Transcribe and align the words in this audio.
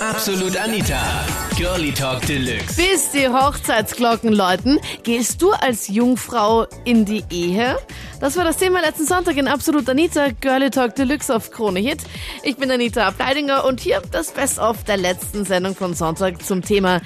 Absolut 0.00 0.56
Anita. 0.56 1.26
Girlie 1.56 1.92
Talk 1.92 2.24
Deluxe. 2.24 2.76
Bis 2.76 3.10
die 3.10 3.26
Hochzeitsglocken 3.26 4.32
läuten, 4.32 4.78
gehst 5.02 5.42
du 5.42 5.50
als 5.50 5.88
Jungfrau 5.88 6.66
in 6.84 7.04
die 7.04 7.24
Ehe? 7.32 7.76
Das 8.20 8.36
war 8.36 8.44
das 8.44 8.58
Thema 8.58 8.80
letzten 8.80 9.06
Sonntag 9.06 9.36
in 9.36 9.48
Absolut 9.48 9.88
Anita, 9.88 10.28
Girlie 10.40 10.70
Talk 10.70 10.94
Deluxe 10.94 11.34
auf 11.34 11.50
Krone 11.50 11.80
Hit. 11.80 11.98
Ich 12.44 12.56
bin 12.56 12.70
Anita 12.70 13.08
Ableidinger 13.08 13.64
und 13.64 13.80
hier 13.80 14.00
das 14.12 14.32
Best-of 14.32 14.84
der 14.84 14.98
letzten 14.98 15.44
Sendung 15.44 15.74
von 15.74 15.94
Sonntag 15.94 16.42
zum 16.42 16.62
Thema 16.62 17.00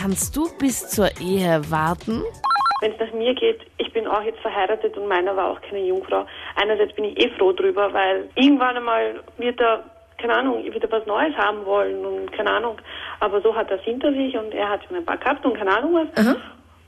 Kannst 0.00 0.36
du 0.36 0.48
bis 0.58 0.90
zur 0.90 1.08
Ehe 1.20 1.60
warten? 1.70 2.22
Wenn 2.80 2.92
es 2.92 3.00
nach 3.00 3.12
mir 3.12 3.34
geht, 3.34 3.58
ich 3.78 3.92
bin 3.92 4.06
auch 4.06 4.22
jetzt 4.22 4.38
verheiratet 4.38 4.96
und 4.96 5.08
meiner 5.08 5.34
war 5.34 5.50
auch 5.50 5.60
keine 5.62 5.84
Jungfrau. 5.84 6.24
Einerseits 6.54 6.94
bin 6.94 7.06
ich 7.06 7.18
eh 7.18 7.30
froh 7.36 7.52
drüber, 7.52 7.92
weil 7.92 8.28
irgendwann 8.36 8.76
einmal 8.76 9.24
wird 9.38 9.60
er, 9.60 9.82
keine 10.20 10.34
Ahnung, 10.34 10.64
wieder 10.64 10.90
was 10.90 11.06
Neues 11.06 11.34
haben 11.36 11.64
wollen 11.64 12.04
und 12.04 12.32
keine 12.32 12.50
Ahnung. 12.50 12.76
Aber 13.20 13.40
so 13.40 13.54
hat 13.54 13.70
er 13.70 13.78
es 13.78 13.84
hinter 13.84 14.12
sich 14.12 14.36
und 14.36 14.52
er 14.52 14.68
hat 14.68 14.84
schon 14.86 14.96
ein 14.96 15.04
paar 15.04 15.16
gehabt 15.16 15.44
und 15.44 15.56
keine 15.56 15.76
Ahnung 15.76 15.94
was. 15.94 16.26
Aha. 16.26 16.36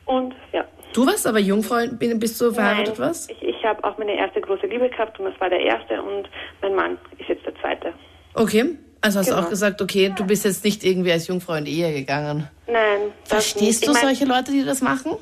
Und 0.06 0.34
ja. 0.52 0.64
Du 0.92 1.06
warst 1.06 1.26
aber 1.26 1.38
Jungfrau, 1.38 1.76
bist 1.92 2.40
du 2.40 2.50
verheiratet, 2.52 2.98
Nein, 2.98 3.08
was? 3.10 3.28
Ich, 3.30 3.42
ich 3.42 3.64
habe 3.64 3.82
auch 3.84 3.96
meine 3.98 4.16
erste 4.16 4.40
große 4.40 4.66
Liebe 4.66 4.88
gehabt 4.88 5.18
und 5.20 5.26
das 5.26 5.40
war 5.40 5.48
der 5.48 5.60
erste 5.60 6.02
und 6.02 6.28
mein 6.62 6.74
Mann 6.74 6.98
ist 7.18 7.28
jetzt 7.28 7.46
der 7.46 7.54
zweite. 7.60 7.92
Okay. 8.34 8.76
Also 9.02 9.20
hast 9.20 9.30
du 9.30 9.34
Genau. 9.34 9.46
auch 9.46 9.50
gesagt, 9.50 9.80
okay, 9.80 10.12
du 10.14 10.26
bist 10.26 10.44
jetzt 10.44 10.62
nicht 10.64 10.84
irgendwie 10.84 11.12
als 11.12 11.26
Jungfrau 11.28 11.54
in 11.54 11.64
die 11.64 11.80
Ehe 11.80 11.94
gegangen. 11.94 12.50
Nein. 12.66 13.12
Verstehst 13.24 13.86
du 13.86 13.92
Ich 13.92 13.94
mein, 14.02 14.14
solche 14.14 14.24
Leute, 14.26 14.52
die 14.52 14.64
das 14.64 14.82
machen? 14.82 15.16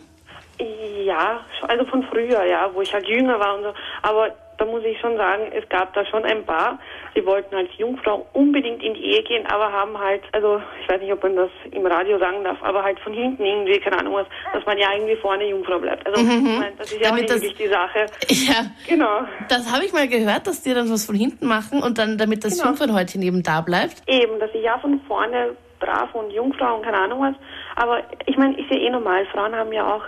Ja, 1.04 1.40
also 1.68 1.84
von 1.84 2.02
früher, 2.04 2.44
ja, 2.44 2.68
wo 2.74 2.82
ich 2.82 2.92
halt 2.92 3.06
jünger 3.06 3.38
war 3.38 3.56
und 3.56 3.62
so. 3.62 3.72
Aber 4.02 4.34
da 4.58 4.64
muss 4.64 4.82
ich 4.84 4.98
schon 5.00 5.16
sagen, 5.16 5.50
es 5.52 5.68
gab 5.68 5.94
da 5.94 6.04
schon 6.06 6.24
ein 6.24 6.44
paar, 6.44 6.78
die 7.16 7.24
wollten 7.24 7.54
als 7.54 7.68
Jungfrau 7.78 8.26
unbedingt 8.32 8.82
in 8.82 8.94
die 8.94 9.04
Ehe 9.04 9.22
gehen, 9.22 9.46
aber 9.46 9.72
haben 9.72 9.98
halt, 9.98 10.22
also 10.32 10.60
ich 10.82 10.88
weiß 10.88 11.00
nicht, 11.00 11.12
ob 11.12 11.22
man 11.22 11.36
das 11.36 11.50
im 11.70 11.86
Radio 11.86 12.18
sagen 12.18 12.44
darf, 12.44 12.62
aber 12.62 12.82
halt 12.82 12.98
von 13.00 13.12
hinten 13.12 13.44
irgendwie, 13.44 13.78
keine 13.78 13.98
Ahnung 14.00 14.14
was, 14.14 14.26
dass 14.52 14.64
man 14.66 14.76
ja 14.78 14.88
irgendwie 14.94 15.16
vorne 15.16 15.46
Jungfrau 15.48 15.78
bleibt. 15.78 16.06
Also 16.06 16.20
ich 16.20 16.26
mein, 16.26 16.76
das 16.76 16.92
ist 16.92 17.00
ja 17.00 17.08
auch 17.10 17.12
Mhm. 17.14 17.16
Damit 17.18 17.20
nicht 17.22 17.30
das- 17.30 17.42
wirklich 17.42 17.56
die 17.58 17.68
Sache. 17.68 18.06
Ja. 18.28 18.66
Genau. 18.88 19.20
Das 19.48 19.72
habe 19.72 19.84
ich 19.84 19.92
mal 19.92 20.08
gehört, 20.08 20.46
dass 20.46 20.62
die 20.62 20.74
dann 20.74 20.90
was 20.90 21.06
von 21.06 21.14
hinten 21.14 21.46
machen 21.46 21.82
und 21.82 21.98
dann, 21.98 22.18
damit 22.18 22.44
das 22.44 22.56
Genau. 22.56 22.68
Jungfernhäutchen 22.70 23.22
eben 23.22 23.42
da 23.42 23.60
bleibt. 23.60 24.02
Eben, 24.06 24.38
dass 24.40 24.50
ich 24.54 24.62
ja 24.62 24.78
von 24.78 25.00
vorne 25.06 25.56
brav 25.80 26.12
und 26.14 26.30
Jungfrau 26.32 26.76
und 26.76 26.82
keine 26.84 26.98
Ahnung 26.98 27.20
was. 27.22 27.34
Aber 27.76 28.02
ich 28.26 28.36
meine, 28.36 28.58
ist 28.58 28.68
ja 28.70 28.76
eh 28.76 28.90
normal. 28.90 29.24
Frauen 29.26 29.54
haben 29.54 29.72
ja 29.72 29.86
auch 29.94 30.02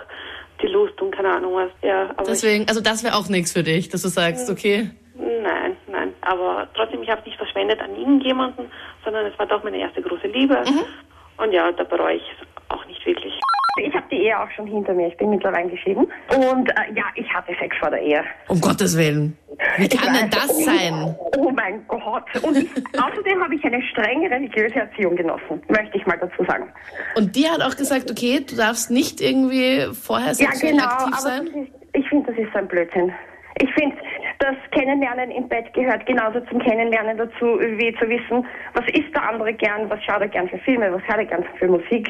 die 0.61 0.67
Lust 0.67 1.01
und 1.01 1.15
keine 1.15 1.29
Ahnung 1.29 1.53
was. 1.55 1.69
Ja, 1.81 2.13
Deswegen, 2.27 2.67
also 2.67 2.81
das 2.81 3.03
wäre 3.03 3.15
auch 3.15 3.29
nichts 3.29 3.53
für 3.53 3.63
dich, 3.63 3.89
dass 3.89 4.01
du 4.01 4.09
sagst, 4.09 4.49
okay. 4.49 4.89
Nein, 5.15 5.75
nein. 5.87 6.13
Aber 6.21 6.67
trotzdem, 6.73 7.03
ich 7.03 7.09
habe 7.09 7.21
es 7.21 7.27
nicht 7.27 7.37
verschwendet 7.37 7.79
an 7.81 7.95
irgendjemanden, 7.95 8.65
sondern 9.03 9.25
es 9.25 9.37
war 9.37 9.45
doch 9.45 9.63
meine 9.63 9.77
erste 9.77 10.01
große 10.01 10.27
Liebe. 10.27 10.63
Und 11.37 11.51
ja, 11.51 11.71
da 11.71 11.83
bereue 11.83 12.17
ich 12.17 12.23
es 12.39 12.47
auch 12.69 12.85
nicht 12.85 13.05
wirklich. 13.05 13.33
Ich 13.77 13.93
habe 13.93 14.05
die 14.11 14.17
Ehe 14.17 14.37
auch 14.37 14.51
schon 14.51 14.67
hinter 14.67 14.93
mir. 14.93 15.07
Ich 15.07 15.17
bin 15.17 15.29
mittlerweile 15.29 15.69
geschieden. 15.69 16.11
Und 16.29 16.69
äh, 16.69 16.93
ja, 16.93 17.05
ich 17.15 17.27
hatte 17.33 17.55
Sex 17.59 17.75
vor 17.77 17.89
der 17.89 18.01
Ehe. 18.01 18.23
Um 18.49 18.59
Gottes 18.59 18.97
Willen. 18.97 19.37
Wie 19.77 19.87
kann 19.87 20.13
denn 20.13 20.29
das 20.29 20.47
sein? 20.65 21.15
Oh 21.37 21.51
mein 21.51 21.85
Gott. 21.87 22.23
Und 22.41 22.57
ich, 22.57 22.67
außerdem 22.99 23.43
habe 23.43 23.55
ich 23.55 23.63
eine 23.63 23.81
strenge 23.83 24.29
religiöse 24.29 24.75
Erziehung 24.75 25.15
genossen, 25.15 25.61
möchte 25.69 25.97
ich 25.97 26.05
mal 26.05 26.17
dazu 26.17 26.43
sagen. 26.45 26.71
Und 27.15 27.35
die 27.35 27.47
hat 27.47 27.61
auch 27.61 27.75
gesagt, 27.75 28.09
okay, 28.09 28.43
du 28.47 28.55
darfst 28.55 28.89
nicht 28.91 29.21
irgendwie 29.21 29.85
vorher 29.93 30.29
Ja, 30.29 30.33
sexuell 30.33 30.73
genau. 30.73 30.85
aktiv 30.85 31.15
sein. 31.17 31.47
ist, 31.47 31.71
ich 31.93 32.09
finde, 32.09 32.31
das 32.31 32.39
ist 32.43 32.51
so 32.53 32.59
ein 32.59 32.67
Blödsinn. 32.67 33.11
Ich 33.61 33.71
finde, 33.73 33.95
das 34.41 34.55
Kennenlernen 34.71 35.29
im 35.31 35.47
Bett 35.47 35.71
gehört 35.73 36.05
genauso 36.07 36.39
zum 36.41 36.59
Kennenlernen 36.59 37.17
dazu, 37.17 37.59
wie 37.59 37.93
zu 37.99 38.09
wissen, 38.09 38.45
was 38.73 38.85
isst 38.87 39.13
der 39.13 39.29
andere 39.29 39.53
gern, 39.53 39.87
was 39.89 40.03
schaut 40.03 40.21
er 40.21 40.27
gern 40.27 40.49
für 40.49 40.57
Filme, 40.59 40.91
was 40.91 41.03
hört 41.03 41.19
er 41.19 41.25
gern 41.25 41.45
für 41.59 41.67
Musik. 41.67 42.09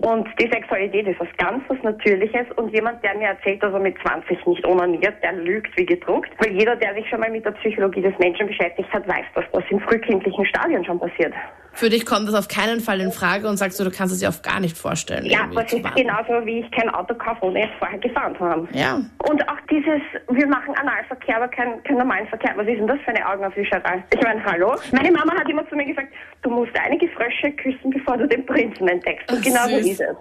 Und 0.00 0.28
die 0.40 0.48
Sexualität 0.50 1.06
ist 1.06 1.20
was 1.20 1.28
ganz 1.36 1.62
was 1.68 1.82
Natürliches 1.82 2.46
und 2.56 2.72
jemand, 2.72 3.04
der 3.04 3.16
mir 3.18 3.28
erzählt, 3.28 3.62
dass 3.62 3.72
er 3.72 3.80
mit 3.80 3.98
20 4.00 4.46
nicht 4.46 4.66
onaniert, 4.66 5.22
der 5.22 5.34
lügt 5.34 5.76
wie 5.76 5.84
gedruckt. 5.84 6.30
Weil 6.38 6.52
jeder, 6.52 6.74
der 6.74 6.94
sich 6.94 7.06
schon 7.08 7.20
mal 7.20 7.30
mit 7.30 7.44
der 7.44 7.50
Psychologie 7.52 8.00
des 8.00 8.18
Menschen 8.18 8.46
beschäftigt 8.46 8.90
hat, 8.90 9.06
weiß, 9.06 9.26
dass 9.34 9.44
das 9.52 9.64
in 9.68 9.80
frühkindlichen 9.80 10.46
Stadien 10.46 10.84
schon 10.86 10.98
passiert. 10.98 11.34
Für 11.76 11.90
dich 11.90 12.06
kommt 12.06 12.26
das 12.26 12.34
auf 12.34 12.48
keinen 12.48 12.80
Fall 12.80 13.02
in 13.02 13.12
Frage 13.12 13.46
und 13.48 13.58
sagst 13.58 13.78
du, 13.78 13.84
du 13.84 13.90
kannst 13.90 14.14
es 14.14 14.20
dir 14.20 14.30
auf 14.30 14.40
gar 14.40 14.60
nicht 14.60 14.78
vorstellen. 14.78 15.26
Ja, 15.26 15.46
das 15.54 15.70
ist 15.70 15.84
genauso, 15.94 16.46
wie 16.46 16.60
ich 16.60 16.70
kein 16.70 16.88
Auto 16.88 17.14
kaufe, 17.14 17.44
ohne 17.44 17.64
es 17.64 17.70
vorher 17.78 17.98
gefahren 17.98 18.34
zu 18.38 18.44
haben. 18.44 18.66
Ja. 18.72 18.94
Und 19.28 19.46
auch 19.46 19.60
dieses, 19.70 20.00
wir 20.30 20.46
machen 20.46 20.74
Analverkehr, 20.74 21.36
aber 21.36 21.48
keinen 21.48 21.82
kein 21.82 21.98
normalen 21.98 22.26
Verkehr. 22.28 22.54
Was 22.56 22.66
ist 22.66 22.78
denn 22.78 22.86
das 22.86 22.98
für 23.00 23.08
eine 23.08 23.28
Augenaufwischerei? 23.28 24.02
Ich 24.10 24.22
meine, 24.22 24.42
hallo? 24.42 24.74
Meine 24.92 25.12
Mama 25.12 25.34
hat 25.38 25.48
immer 25.50 25.68
zu 25.68 25.76
mir 25.76 25.84
gesagt, 25.84 26.08
du 26.40 26.50
musst 26.50 26.72
einige 26.82 27.08
Frösche 27.08 27.52
küssen, 27.52 27.90
bevor 27.90 28.16
du 28.16 28.26
den 28.26 28.46
Prinzen 28.46 28.88
entdeckst. 28.88 29.30
Und 29.30 29.44
genau 29.44 29.68
so 29.68 29.76
ist 29.76 30.00
es. 30.00 30.16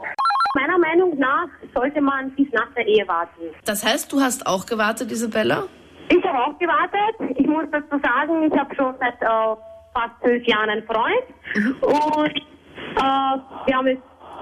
Meiner 0.56 0.78
Meinung 0.78 1.18
nach 1.18 1.48
sollte 1.74 2.02
man 2.02 2.32
bis 2.32 2.52
nach 2.52 2.68
der 2.76 2.86
Ehe 2.86 3.08
warten. 3.08 3.56
Das 3.64 3.86
heißt, 3.86 4.12
du 4.12 4.20
hast 4.20 4.46
auch 4.46 4.66
gewartet, 4.66 5.10
Isabella? 5.10 5.64
Ich 6.10 6.24
habe 6.24 6.38
auch 6.38 6.60
gewartet. 6.60 7.38
Ich 7.38 7.48
muss 7.48 7.66
dazu 7.72 7.98
sagen, 8.04 8.44
ich 8.44 8.60
habe 8.60 8.76
schon 8.76 8.94
seit 9.00 9.22
äh, 9.22 9.56
fast 9.96 10.22
zwölf 10.22 10.46
Jahren 10.46 10.70
einen 10.70 10.84
Freund. 10.84 11.24
Und 11.56 12.36
äh, 12.36 13.38
wir 13.66 13.76
haben 13.76 13.88
es, 13.88 13.98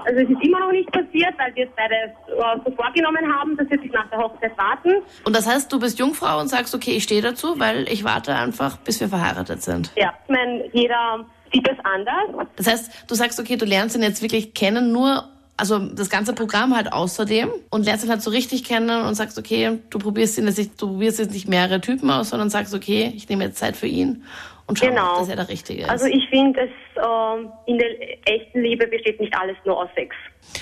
also 0.06 0.20
es 0.20 0.28
ist 0.28 0.42
immer 0.42 0.60
noch 0.60 0.72
nicht 0.72 0.90
passiert, 0.92 1.34
weil 1.38 1.54
wir 1.54 1.64
es 1.64 1.70
beide 1.76 1.94
äh, 1.94 2.60
so 2.64 2.74
vorgenommen 2.74 3.32
haben, 3.32 3.56
dass 3.56 3.68
wir 3.70 3.80
bis 3.80 3.92
nach 3.92 4.08
der 4.10 4.18
Hochzeit 4.18 4.56
warten. 4.58 5.02
Und 5.24 5.34
das 5.34 5.46
heißt, 5.46 5.72
du 5.72 5.78
bist 5.78 5.98
Jungfrau 5.98 6.40
und 6.40 6.48
sagst, 6.48 6.74
okay, 6.74 6.92
ich 6.92 7.04
stehe 7.04 7.22
dazu, 7.22 7.58
weil 7.58 7.88
ich 7.88 8.04
warte 8.04 8.34
einfach, 8.34 8.76
bis 8.78 9.00
wir 9.00 9.08
verheiratet 9.08 9.62
sind. 9.62 9.92
Ja, 9.96 10.12
ich 10.24 10.30
meine, 10.30 10.68
jeder 10.72 11.24
sieht 11.52 11.68
es 11.68 11.78
anders. 11.84 12.48
Das 12.56 12.66
heißt, 12.66 13.10
du 13.10 13.14
sagst, 13.14 13.38
okay, 13.40 13.56
du 13.56 13.64
lernst 13.64 13.96
ihn 13.96 14.02
jetzt 14.02 14.22
wirklich 14.22 14.54
kennen, 14.54 14.92
nur, 14.92 15.28
also 15.56 15.78
das 15.78 16.10
ganze 16.10 16.32
Programm 16.34 16.74
halt 16.76 16.92
außerdem 16.92 17.48
und 17.70 17.84
lernst 17.84 18.04
ihn 18.04 18.10
halt 18.10 18.22
so 18.22 18.30
richtig 18.30 18.64
kennen 18.64 19.04
und 19.06 19.14
sagst, 19.14 19.38
okay, 19.38 19.78
du 19.90 19.98
probierst 19.98 20.36
ihn 20.38 20.46
jetzt 20.46 20.58
nicht, 20.58 20.80
du 20.82 20.88
probierst 20.88 21.18
jetzt 21.20 21.32
nicht 21.32 21.48
mehrere 21.48 21.80
Typen 21.80 22.10
aus, 22.10 22.30
sondern 22.30 22.50
sagst, 22.50 22.74
okay, 22.74 23.12
ich 23.14 23.28
nehme 23.28 23.44
jetzt 23.44 23.58
Zeit 23.58 23.76
für 23.76 23.86
ihn 23.86 24.24
und 24.66 24.78
schau, 24.78 24.86
Genau. 24.88 25.18
dass 25.20 25.28
er 25.28 25.36
der 25.36 25.48
Richtige 25.48 25.82
ist. 25.82 25.90
Also 25.90 26.06
ich 26.06 26.28
finde, 26.28 26.60
es 26.62 26.70
ähm, 26.96 27.50
in 27.66 27.78
der 27.78 27.88
echten 28.26 28.62
Liebe 28.62 28.86
besteht 28.88 29.20
nicht 29.20 29.32
alles 29.36 29.56
nur 29.64 29.78
aus 29.78 29.88
Sex. 29.94 30.16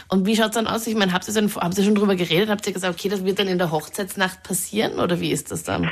und 0.08 0.26
wie 0.26 0.36
schaut's 0.36 0.56
dann 0.56 0.66
aus? 0.66 0.86
Ich 0.86 0.94
meine, 0.94 1.12
habt 1.12 1.26
ihr, 1.26 1.32
dann, 1.34 1.50
habt 1.54 1.78
ihr 1.78 1.84
schon 1.84 1.94
drüber 1.94 2.14
geredet? 2.14 2.50
Habt 2.50 2.66
ihr 2.66 2.72
gesagt, 2.74 2.92
okay, 2.98 3.09
das 3.09 3.24
wird 3.24 3.38
dann 3.38 3.48
in 3.48 3.59
der 3.59 3.70
Hochzeitsnacht 3.70 4.42
passieren 4.42 4.98
oder 4.98 5.20
wie 5.20 5.30
ist 5.32 5.50
das 5.50 5.62
dann? 5.62 5.91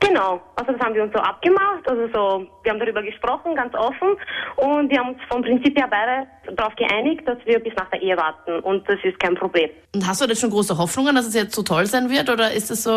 Genau, 0.00 0.40
also 0.54 0.72
das 0.72 0.80
haben 0.80 0.94
wir 0.94 1.02
uns 1.02 1.12
so 1.12 1.18
abgemacht, 1.18 1.88
also 1.88 2.06
so, 2.12 2.46
wir 2.62 2.72
haben 2.72 2.78
darüber 2.78 3.02
gesprochen, 3.02 3.54
ganz 3.56 3.74
offen. 3.74 4.16
Und 4.56 4.90
wir 4.90 4.98
haben 4.98 5.10
uns 5.10 5.18
vom 5.28 5.42
Prinzip 5.42 5.76
her 5.76 5.88
beide 5.90 6.26
darauf 6.56 6.74
geeinigt, 6.76 7.26
dass 7.26 7.38
wir 7.44 7.58
bis 7.58 7.74
nach 7.74 7.90
der 7.90 8.00
Ehe 8.00 8.16
warten. 8.16 8.60
Und 8.60 8.88
das 8.88 8.98
ist 9.02 9.18
kein 9.18 9.34
Problem. 9.34 9.70
Und 9.94 10.06
hast 10.06 10.20
du 10.20 10.26
jetzt 10.26 10.40
schon 10.40 10.50
große 10.50 10.78
Hoffnungen, 10.78 11.16
dass 11.16 11.26
es 11.26 11.34
jetzt 11.34 11.54
so 11.54 11.62
toll 11.62 11.86
sein 11.86 12.10
wird? 12.10 12.30
Oder 12.30 12.52
ist 12.52 12.70
es 12.70 12.84
so, 12.84 12.90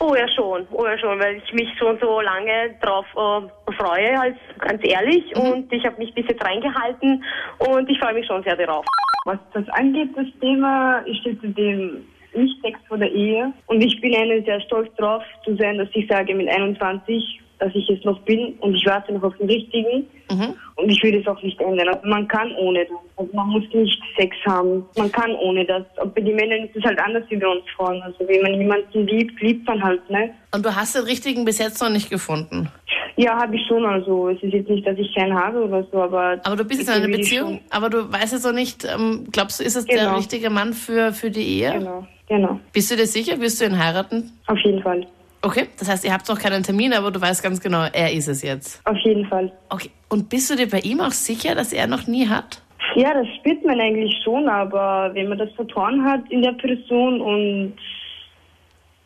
Oh 0.00 0.14
ja 0.14 0.26
schon, 0.28 0.66
oh 0.72 0.84
ja 0.84 0.98
schon, 0.98 1.20
weil 1.20 1.36
ich 1.36 1.52
mich 1.52 1.68
schon 1.78 1.98
so 2.00 2.20
lange 2.20 2.74
drauf 2.82 3.06
äh, 3.14 3.72
freue, 3.72 4.20
als 4.20 4.36
ganz 4.58 4.80
ehrlich. 4.82 5.34
Und 5.36 5.72
ich 5.72 5.84
habe 5.86 5.98
mich 5.98 6.12
bis 6.14 6.26
jetzt 6.28 6.44
reingehalten. 6.44 7.22
Und 7.58 7.88
ich 7.88 7.98
freue 8.00 8.14
mich 8.14 8.26
schon 8.26 8.42
sehr 8.42 8.56
darauf. 8.56 8.84
Was 9.24 9.38
das 9.54 9.68
angeht, 9.70 10.10
das 10.16 10.26
Thema, 10.40 11.02
ich 11.06 11.18
stehe 11.20 11.40
zu 11.40 11.48
dem 11.48 12.06
nicht 12.34 12.60
Sex 12.62 12.78
vor 12.88 12.98
der 12.98 13.10
Ehe. 13.12 13.52
Und 13.66 13.82
ich 13.82 14.00
bin 14.00 14.14
eine 14.14 14.42
sehr 14.42 14.60
stolz 14.62 14.94
drauf 14.96 15.22
zu 15.44 15.56
sein, 15.56 15.78
dass 15.78 15.88
ich 15.94 16.06
sage 16.08 16.34
mit 16.34 16.48
21, 16.48 17.40
dass 17.58 17.74
ich 17.74 17.88
es 17.90 18.02
noch 18.04 18.18
bin 18.20 18.54
und 18.60 18.74
ich 18.74 18.86
warte 18.86 19.12
noch 19.12 19.22
auf 19.22 19.36
den 19.36 19.48
richtigen. 19.48 20.06
Und 20.76 20.88
ich 20.88 21.02
will 21.02 21.14
es 21.20 21.26
auch 21.26 21.42
nicht 21.42 21.60
ändern. 21.60 21.88
Also 21.88 22.00
man 22.08 22.26
kann 22.28 22.52
ohne 22.56 22.84
das. 22.86 22.96
Also 23.16 23.30
man 23.34 23.48
muss 23.48 23.64
nicht 23.74 24.00
Sex 24.16 24.34
haben. 24.46 24.86
Man 24.96 25.10
kann 25.12 25.32
ohne 25.34 25.64
das. 25.66 25.82
Und 26.00 26.14
bei 26.14 26.20
den 26.22 26.36
Männern 26.36 26.64
ist 26.66 26.76
es 26.76 26.84
halt 26.84 26.98
anders 27.00 27.24
wie 27.28 27.36
bei 27.36 27.48
uns 27.48 27.64
Frauen. 27.76 28.00
Also 28.02 28.26
wenn 28.26 28.40
man 28.40 28.54
jemanden 28.54 29.06
liebt, 29.06 29.38
liebt 29.42 29.66
man 29.66 29.82
halt, 29.82 30.08
ne? 30.08 30.30
und 30.54 30.64
du 30.64 30.74
hast 30.74 30.94
den 30.94 31.04
richtigen 31.04 31.44
bis 31.44 31.58
jetzt 31.58 31.82
noch 31.82 31.90
nicht 31.90 32.08
gefunden? 32.10 32.68
Ja, 33.16 33.36
habe 33.42 33.54
ich 33.56 33.62
schon. 33.68 33.84
Also 33.84 34.30
es 34.30 34.42
ist 34.42 34.54
jetzt 34.54 34.70
nicht, 34.70 34.86
dass 34.86 34.96
ich 34.96 35.14
keinen 35.14 35.34
habe 35.38 35.62
oder 35.64 35.84
so, 35.92 35.98
aber... 36.00 36.40
Aber 36.44 36.56
du 36.56 36.64
bist 36.64 36.80
jetzt 36.80 36.96
in 36.96 37.02
einer 37.02 37.14
Beziehung, 37.14 37.60
aber 37.68 37.90
du 37.90 38.10
weißt 38.10 38.32
jetzt 38.32 38.46
noch 38.46 38.52
nicht, 38.52 38.84
ähm, 38.84 39.26
glaubst 39.30 39.60
du, 39.60 39.64
ist 39.64 39.76
es 39.76 39.84
der 39.84 40.04
Genau. 40.04 40.16
richtige 40.16 40.48
Mann 40.48 40.72
für, 40.72 41.12
für 41.12 41.30
die 41.30 41.42
Ehe? 41.60 41.72
Genau, 41.72 42.06
genau. 42.30 42.58
Bist 42.72 42.90
du 42.90 42.96
dir 42.96 43.06
sicher? 43.06 43.38
Wirst 43.38 43.60
du 43.60 43.66
ihn 43.66 43.78
heiraten? 43.78 44.32
Auf 44.46 44.58
jeden 44.64 44.82
Fall. 44.82 45.06
Okay, 45.42 45.68
das 45.78 45.90
heißt, 45.90 46.04
ihr 46.04 46.12
habt 46.12 46.28
noch 46.28 46.38
keinen 46.38 46.62
Termin, 46.62 46.92
aber 46.92 47.10
du 47.10 47.20
weißt 47.20 47.42
ganz 47.42 47.60
genau, 47.60 47.86
er 47.92 48.12
ist 48.12 48.28
es 48.28 48.42
jetzt. 48.42 48.80
Auf 48.86 48.98
jeden 48.98 49.26
Fall. 49.26 49.50
Okay, 49.70 49.90
und 50.08 50.28
bist 50.28 50.50
du 50.50 50.56
dir 50.56 50.68
bei 50.68 50.80
ihm 50.80 51.00
auch 51.00 51.12
sicher, 51.12 51.54
dass 51.54 51.72
er 51.72 51.86
noch 51.86 52.06
nie 52.06 52.26
hat? 52.28 52.62
Ja, 52.94 53.14
das 53.14 53.26
spürt 53.36 53.64
man 53.64 53.80
eigentlich 53.80 54.14
schon, 54.24 54.48
aber 54.48 55.10
wenn 55.14 55.28
man 55.28 55.38
das 55.38 55.50
Vertrauen 55.52 56.04
hat 56.04 56.20
in 56.30 56.42
der 56.42 56.52
Person 56.52 57.20
und 57.20 57.74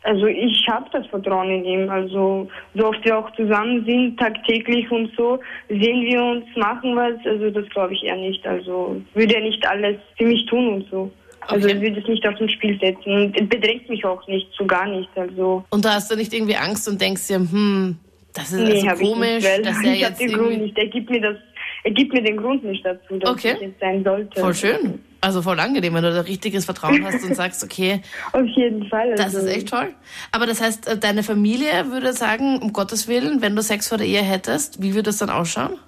also 0.05 0.27
ich 0.27 0.67
habe 0.69 0.85
das 0.91 1.07
Vertrauen 1.07 1.49
in 1.49 1.65
ihm. 1.65 1.89
Also 1.89 2.47
so 2.75 2.87
oft 2.87 3.03
wir 3.03 3.17
auch 3.17 3.31
zusammen 3.35 3.83
sind, 3.85 4.19
tagtäglich 4.19 4.89
und 4.91 5.11
so, 5.17 5.39
sehen 5.67 6.05
wir 6.05 6.21
uns, 6.21 6.45
machen 6.55 6.95
was. 6.95 7.13
Also 7.25 7.49
das 7.49 7.67
glaube 7.69 7.93
ich 7.93 8.03
eher 8.03 8.15
nicht. 8.15 8.45
Also 8.45 9.01
würde 9.15 9.35
er 9.35 9.41
nicht 9.41 9.67
alles 9.67 9.97
für 10.15 10.25
mich 10.25 10.45
tun 10.45 10.73
und 10.73 10.89
so. 10.91 11.11
Also 11.47 11.67
Okay. 11.67 11.75
er 11.75 11.81
würde 11.81 11.99
es 12.01 12.07
nicht 12.07 12.27
auf 12.27 12.35
den 12.35 12.49
Spiel 12.49 12.79
setzen 12.79 13.33
es 13.35 13.47
bedrängt 13.47 13.89
mich 13.89 14.03
auch 14.05 14.25
nicht, 14.27 14.47
so 14.57 14.65
gar 14.65 14.87
nicht. 14.87 15.09
Also 15.15 15.63
Und 15.69 15.85
da 15.85 15.93
hast 15.95 16.11
du 16.11 16.15
nicht 16.15 16.33
irgendwie 16.33 16.55
Angst 16.55 16.87
und 16.87 16.99
denkst 16.99 17.27
dir, 17.27 17.35
hm, 17.37 17.97
das 18.33 18.51
ist 18.51 18.59
nee, 18.59 18.73
also 18.73 18.87
habe 18.89 19.03
ich 19.03 19.09
komisch, 19.13 19.43
nicht, 19.43 19.65
dass 19.65 19.83
er 19.83 19.93
ich 19.93 19.99
jetzt 20.01 20.19
den 20.21 20.33
Grund 20.33 20.61
nicht. 20.61 20.77
Er 20.77 20.87
gibt 20.87 21.09
mir 21.09 21.21
das, 21.21 21.37
er 21.83 21.91
gibt 21.91 22.13
mir 22.13 22.21
den 22.23 22.37
Grund 22.37 22.63
nicht 22.63 22.85
dazu, 22.85 23.17
dass 23.19 23.29
Okay. 23.31 23.53
ich 23.55 23.61
jetzt 23.61 23.79
sein 23.79 24.03
sollte. 24.03 24.39
Voll 24.39 24.53
schön. 24.53 25.03
Also 25.21 25.41
voll 25.41 25.59
angenehm, 25.59 25.93
wenn 25.95 26.03
du 26.03 26.13
da 26.13 26.21
richtiges 26.21 26.65
Vertrauen 26.65 27.03
hast 27.03 27.23
und 27.23 27.33
sagst, 27.35 27.63
okay, 27.63 28.01
Auf 28.33 28.45
jeden 28.55 28.87
Fall. 28.89 29.11
das 29.15 29.33
also, 29.35 29.39
ist 29.47 29.55
echt 29.55 29.69
toll. 29.69 29.93
Aber 30.31 30.45
das 30.45 30.61
heißt, 30.61 30.87
äh, 30.87 30.97
deine 30.97 31.23
Familie 31.23 31.91
würde 31.91 32.13
sagen, 32.13 32.59
um 32.61 32.73
Gottes 32.73 33.07
Willen, 33.07 33.41
wenn 33.41 33.55
du 33.55 33.61
Sex 33.61 33.87
vor 33.87 33.97
der 33.97 34.07
Ehe 34.07 34.21
hättest, 34.21 34.81
wie 34.81 34.93
würde 34.93 35.09
es 35.09 35.17
dann 35.17 35.29
ausschauen? 35.29 35.79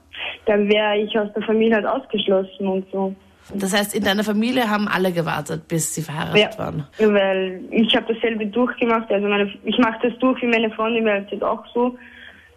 Dann 0.46 0.70
wäre 0.70 0.98
ich 0.98 1.18
aus 1.20 1.28
der 1.36 1.44
Familie 1.44 1.76
halt 1.76 1.86
ausgeschlossen 1.86 2.68
und 2.68 2.86
so. 2.92 3.14
Das 3.54 3.74
heißt, 3.74 3.96
in 3.96 4.04
deiner 4.04 4.24
Familie 4.24 4.70
haben 4.70 4.88
alle 4.88 5.12
gewartet, 5.12 5.68
bis 5.68 5.94
sie 5.94 6.02
verheiratet 6.02 6.58
waren. 6.58 6.88
weil 7.00 7.62
ich 7.72 7.96
habe 7.96 8.14
dasselbe 8.14 8.46
durchgemacht. 8.48 9.12
Also 9.12 9.28
meine, 9.28 9.52
ich 9.64 9.78
mache 9.78 10.08
das 10.10 10.18
durch 10.20 10.42
wie 10.42 10.48
meine 10.48 10.70
Freundin, 10.72 11.06
weil 11.06 11.26
es 11.32 11.42
auch 11.42 11.64
so. 11.74 11.98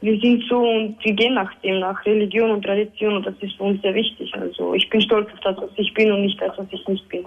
Wir 0.03 0.19
sind 0.19 0.43
so 0.49 0.59
und 0.59 0.97
wir 1.05 1.13
gehen 1.13 1.35
nach 1.35 1.53
dem, 1.61 1.81
nach 1.81 2.05
Religion 2.07 2.51
und 2.51 2.65
Tradition 2.65 3.17
und 3.17 3.27
das 3.27 3.35
ist 3.41 3.55
für 3.57 3.65
uns 3.65 3.83
sehr 3.83 3.95
wichtig. 3.95 4.33
Also 4.35 4.73
ich 4.73 4.89
bin 4.89 5.03
stolz 5.03 5.29
auf 5.31 5.41
das, 5.41 5.57
was 5.59 5.71
ich 5.77 5.93
bin 5.93 6.11
und 6.11 6.23
nicht 6.23 6.41
das, 6.41 6.57
was 6.57 6.67
ich 6.71 6.89
nicht 6.89 7.07
bin. 7.11 7.23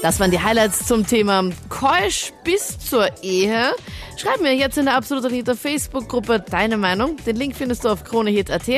Das 0.00 0.20
waren 0.20 0.30
die 0.30 0.40
Highlights 0.40 0.86
zum 0.86 1.06
Thema 1.06 1.50
Keusch 1.68 2.32
bis 2.44 2.78
zur 2.78 3.10
Ehe. 3.22 3.72
Schreib 4.16 4.40
mir 4.40 4.54
jetzt 4.54 4.78
in 4.78 4.84
der 4.84 4.94
Absolut 4.94 5.24
Anita 5.24 5.54
Facebook-Gruppe 5.54 6.44
deine 6.48 6.76
Meinung. 6.76 7.16
Den 7.26 7.36
Link 7.36 7.56
findest 7.56 7.84
du 7.84 7.88
auf 7.88 8.04
kronehit.at 8.04 8.68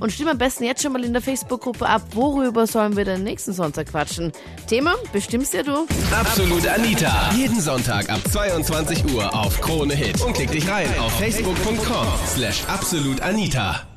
und 0.00 0.12
stimm 0.12 0.28
am 0.28 0.36
besten 0.36 0.64
jetzt 0.64 0.82
schon 0.82 0.92
mal 0.92 1.02
in 1.04 1.14
der 1.14 1.22
Facebook-Gruppe 1.22 1.86
ab, 1.86 2.02
worüber 2.12 2.66
sollen 2.66 2.96
wir 2.96 3.06
denn 3.06 3.22
nächsten 3.22 3.54
Sonntag 3.54 3.90
quatschen. 3.90 4.32
Thema 4.66 4.94
bestimmst 5.12 5.54
ja 5.54 5.62
du. 5.62 5.86
Absolut 6.14 6.66
Anita. 6.66 7.30
Jeden 7.34 7.60
Sonntag 7.60 8.10
ab 8.10 8.20
22 8.30 9.14
Uhr 9.14 9.34
auf 9.34 9.60
Krone 9.62 9.94
Hit. 9.94 10.20
Und 10.20 10.34
klick 10.34 10.50
dich 10.50 10.68
rein 10.68 10.88
auf 10.98 11.12
facebook.com 11.18 12.06
slash 12.34 12.64
absolutanita. 12.68 13.95